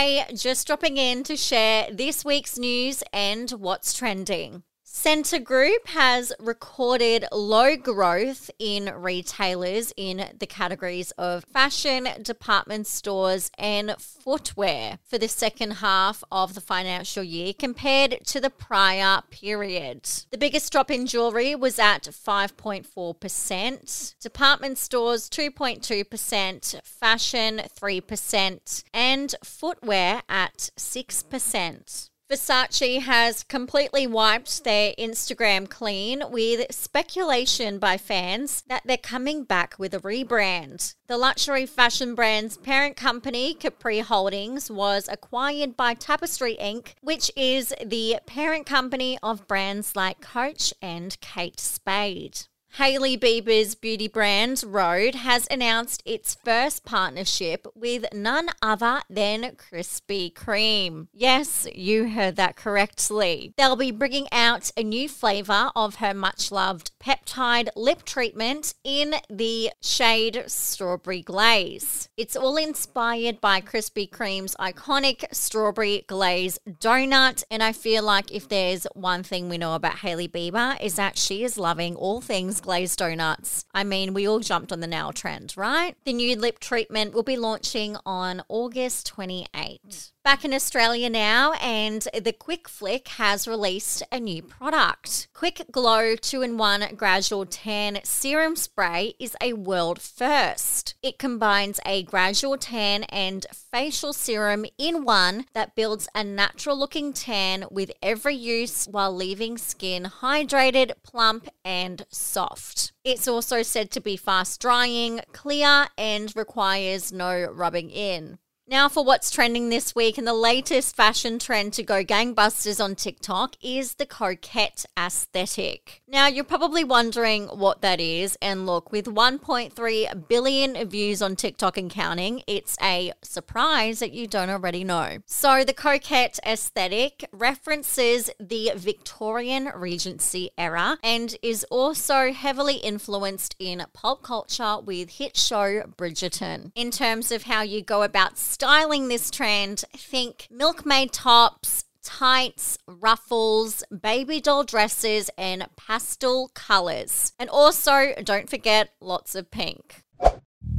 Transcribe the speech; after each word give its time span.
Hey, 0.00 0.24
just 0.34 0.66
dropping 0.66 0.96
in 0.96 1.24
to 1.24 1.36
share 1.36 1.86
this 1.92 2.24
week's 2.24 2.56
news 2.56 3.02
and 3.12 3.50
what's 3.50 3.92
trending. 3.92 4.62
Scentre 4.92 5.38
Group 5.38 5.86
has 5.86 6.32
recorded 6.40 7.24
low 7.30 7.76
growth 7.76 8.50
in 8.58 8.92
retailers 8.92 9.92
in 9.96 10.32
the 10.36 10.48
categories 10.48 11.12
of 11.12 11.44
fashion, 11.44 12.08
department 12.22 12.88
stores, 12.88 13.52
and 13.56 13.94
footwear 14.00 14.98
for 15.04 15.16
the 15.16 15.28
second 15.28 15.74
half 15.74 16.24
of 16.32 16.54
the 16.54 16.60
financial 16.60 17.22
year 17.22 17.52
compared 17.56 18.18
to 18.26 18.40
the 18.40 18.50
prior 18.50 19.22
period. 19.30 20.10
The 20.32 20.38
biggest 20.38 20.72
drop 20.72 20.90
in 20.90 21.06
jewellery 21.06 21.54
was 21.54 21.78
at 21.78 22.02
5.4%, 22.02 24.18
department 24.18 24.76
stores 24.76 25.30
2.2%, 25.30 26.82
fashion 26.82 27.62
3%, 27.80 28.84
and 28.92 29.36
footwear 29.44 30.22
at 30.28 30.70
6%. 30.76 32.10
Versace 32.30 33.00
has 33.00 33.42
completely 33.42 34.06
wiped 34.06 34.62
their 34.62 34.94
Instagram 34.96 35.68
clean 35.68 36.22
with 36.30 36.72
speculation 36.72 37.80
by 37.80 37.98
fans 37.98 38.62
that 38.68 38.82
they're 38.84 38.96
coming 38.96 39.42
back 39.42 39.74
with 39.80 39.92
a 39.94 39.98
rebrand. 39.98 40.94
The 41.08 41.18
luxury 41.18 41.66
fashion 41.66 42.14
brand's 42.14 42.56
parent 42.56 42.96
company, 42.96 43.54
Capri 43.54 43.98
Holdings, 43.98 44.70
was 44.70 45.08
acquired 45.10 45.76
by 45.76 45.94
Tapestry 45.94 46.56
Inc., 46.60 46.94
which 47.00 47.32
is 47.36 47.74
the 47.84 48.20
parent 48.26 48.64
company 48.64 49.18
of 49.24 49.48
brands 49.48 49.96
like 49.96 50.20
Coach 50.20 50.72
and 50.80 51.20
Kate 51.20 51.58
Spade. 51.58 52.42
Hailey 52.74 53.18
Bieber's 53.18 53.74
beauty 53.74 54.06
brand 54.06 54.62
Rhode 54.64 55.16
has 55.16 55.48
announced 55.50 56.04
its 56.06 56.36
first 56.44 56.84
partnership 56.84 57.66
with 57.74 58.04
none 58.14 58.48
other 58.62 59.00
than 59.10 59.56
Krispy 59.56 60.32
Kreme. 60.32 61.08
Yes, 61.12 61.66
you 61.74 62.10
heard 62.10 62.36
that 62.36 62.54
correctly. 62.54 63.54
They'll 63.56 63.74
be 63.74 63.90
bringing 63.90 64.28
out 64.30 64.70
a 64.76 64.84
new 64.84 65.08
flavor 65.08 65.72
of 65.74 65.96
her 65.96 66.14
much 66.14 66.52
loved 66.52 66.92
peptide 67.00 67.68
lip 67.74 68.04
treatment 68.04 68.74
in 68.84 69.16
the 69.28 69.70
shade 69.82 70.44
Strawberry 70.46 71.22
Glaze. 71.22 72.08
It's 72.16 72.36
all 72.36 72.56
inspired 72.56 73.40
by 73.40 73.60
Krispy 73.60 74.08
Kreme's 74.08 74.54
iconic 74.56 75.24
strawberry 75.32 76.04
glaze 76.06 76.60
donut, 76.68 77.42
and 77.50 77.64
I 77.64 77.72
feel 77.72 78.04
like 78.04 78.30
if 78.30 78.48
there's 78.48 78.86
one 78.94 79.24
thing 79.24 79.48
we 79.48 79.58
know 79.58 79.74
about 79.74 79.98
Hailey 79.98 80.28
Bieber 80.28 80.80
is 80.80 80.94
that 80.94 81.18
she 81.18 81.42
is 81.42 81.58
loving 81.58 81.96
all 81.96 82.20
things 82.20 82.59
glazed 82.60 82.98
donuts. 82.98 83.64
I 83.74 83.84
mean, 83.84 84.14
we 84.14 84.26
all 84.26 84.40
jumped 84.40 84.72
on 84.72 84.80
the 84.80 84.86
nail 84.86 85.12
trend, 85.12 85.54
right? 85.56 85.96
The 86.04 86.12
new 86.12 86.36
lip 86.36 86.58
treatment 86.58 87.14
will 87.14 87.22
be 87.22 87.36
launching 87.36 87.96
on 88.04 88.42
August 88.48 89.06
28. 89.06 90.12
Back 90.22 90.44
in 90.44 90.52
Australia 90.52 91.08
now, 91.08 91.54
and 91.54 92.06
the 92.12 92.34
Quick 92.34 92.68
Flick 92.68 93.08
has 93.08 93.48
released 93.48 94.02
a 94.12 94.20
new 94.20 94.42
product. 94.42 95.28
Quick 95.32 95.64
Glow 95.72 96.14
2 96.14 96.42
in 96.42 96.58
1 96.58 96.94
Gradual 96.94 97.46
Tan 97.46 98.00
Serum 98.04 98.54
Spray 98.54 99.14
is 99.18 99.34
a 99.40 99.54
world 99.54 99.98
first. 99.98 100.94
It 101.02 101.18
combines 101.18 101.80
a 101.86 102.02
gradual 102.02 102.58
tan 102.58 103.04
and 103.04 103.46
facial 103.50 104.12
serum 104.12 104.66
in 104.76 105.04
one 105.04 105.46
that 105.54 105.74
builds 105.74 106.06
a 106.14 106.22
natural 106.22 106.78
looking 106.78 107.14
tan 107.14 107.64
with 107.70 107.90
every 108.02 108.36
use 108.36 108.86
while 108.90 109.14
leaving 109.16 109.56
skin 109.56 110.04
hydrated, 110.20 110.92
plump, 111.02 111.48
and 111.64 112.04
soft. 112.10 112.92
It's 113.04 113.26
also 113.26 113.62
said 113.62 113.90
to 113.92 114.02
be 114.02 114.18
fast 114.18 114.60
drying, 114.60 115.22
clear, 115.32 115.86
and 115.96 116.30
requires 116.36 117.10
no 117.10 117.46
rubbing 117.50 117.88
in. 117.88 118.38
Now, 118.70 118.88
for 118.88 119.04
what's 119.04 119.32
trending 119.32 119.68
this 119.68 119.96
week, 119.96 120.16
and 120.16 120.24
the 120.24 120.32
latest 120.32 120.94
fashion 120.94 121.40
trend 121.40 121.72
to 121.72 121.82
go 121.82 122.04
gangbusters 122.04 122.82
on 122.82 122.94
TikTok 122.94 123.56
is 123.60 123.94
the 123.94 124.06
coquette 124.06 124.84
aesthetic. 124.96 126.02
Now, 126.06 126.28
you're 126.28 126.44
probably 126.44 126.84
wondering 126.84 127.48
what 127.48 127.82
that 127.82 128.00
is, 128.00 128.38
and 128.40 128.66
look, 128.66 128.92
with 128.92 129.06
1.3 129.06 130.28
billion 130.28 130.88
views 130.88 131.20
on 131.20 131.34
TikTok 131.34 131.78
and 131.78 131.90
counting, 131.90 132.44
it's 132.46 132.76
a 132.80 133.12
surprise 133.22 133.98
that 133.98 134.12
you 134.12 134.28
don't 134.28 134.50
already 134.50 134.84
know. 134.84 135.18
So, 135.26 135.64
the 135.64 135.74
coquette 135.74 136.38
aesthetic 136.46 137.24
references 137.32 138.30
the 138.38 138.70
Victorian 138.76 139.72
Regency 139.74 140.50
era 140.56 140.96
and 141.02 141.36
is 141.42 141.64
also 141.72 142.32
heavily 142.32 142.76
influenced 142.76 143.56
in 143.58 143.84
pop 143.94 144.22
culture 144.22 144.78
with 144.78 145.10
hit 145.10 145.36
show 145.36 145.82
Bridgerton. 145.96 146.70
In 146.76 146.92
terms 146.92 147.32
of 147.32 147.42
how 147.42 147.62
you 147.62 147.82
go 147.82 148.04
about 148.04 148.38
styling 148.60 149.08
this 149.08 149.30
trend, 149.30 149.82
think 149.96 150.46
milkmaid 150.50 151.10
tops, 151.14 151.86
tights, 152.02 152.76
ruffles, 152.86 153.82
baby 154.02 154.38
doll 154.38 154.64
dresses, 154.64 155.30
and 155.38 155.66
pastel 155.76 156.50
colors. 156.52 157.32
And 157.38 157.48
also, 157.48 158.12
don't 158.22 158.50
forget 158.50 158.90
lots 159.00 159.34
of 159.34 159.50
pink. 159.50 160.04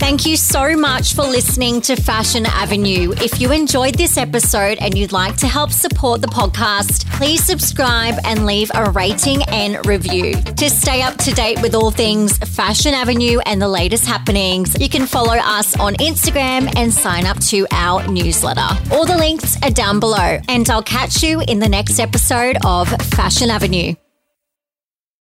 Thank 0.00 0.24
you 0.24 0.36
so 0.38 0.76
much 0.76 1.12
for 1.12 1.22
listening 1.22 1.82
to 1.82 1.94
Fashion 1.94 2.46
Avenue. 2.46 3.12
If 3.18 3.38
you 3.38 3.52
enjoyed 3.52 3.96
this 3.96 4.16
episode 4.16 4.78
and 4.80 4.96
you'd 4.96 5.12
like 5.12 5.36
to 5.36 5.46
help 5.46 5.70
support 5.70 6.22
the 6.22 6.26
podcast, 6.26 7.04
please 7.18 7.44
subscribe 7.44 8.14
and 8.24 8.46
leave 8.46 8.70
a 8.74 8.90
rating 8.92 9.42
and 9.44 9.86
review. 9.86 10.32
To 10.32 10.70
stay 10.70 11.02
up 11.02 11.18
to 11.18 11.32
date 11.32 11.60
with 11.60 11.74
all 11.74 11.90
things 11.90 12.38
Fashion 12.38 12.94
Avenue 12.94 13.40
and 13.44 13.60
the 13.60 13.68
latest 13.68 14.06
happenings, 14.06 14.74
you 14.80 14.88
can 14.88 15.06
follow 15.06 15.36
us 15.36 15.78
on 15.78 15.94
Instagram 15.96 16.72
and 16.76 16.92
sign 16.92 17.26
up 17.26 17.38
to 17.48 17.66
our 17.70 18.04
newsletter. 18.08 18.68
All 18.90 19.04
the 19.04 19.18
links 19.18 19.58
are 19.62 19.70
down 19.70 20.00
below, 20.00 20.40
and 20.48 20.68
I'll 20.70 20.82
catch 20.82 21.22
you 21.22 21.42
in 21.46 21.58
the 21.58 21.68
next 21.68 22.00
episode 22.00 22.56
of 22.64 22.88
Fashion 22.88 23.50
Avenue. 23.50 23.94